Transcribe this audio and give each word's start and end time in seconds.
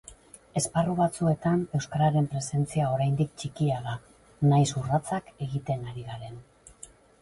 Esparru 0.61 0.95
batzuetan 0.99 1.61
euskararen 1.81 2.31
presentzia 2.33 2.89
oraindik 2.95 3.37
txikia 3.43 3.79
da, 3.91 3.97
nahiz 4.51 4.69
urratsak 4.85 5.35
egiten 5.49 5.91
ari 5.95 6.13
garen. 6.13 6.47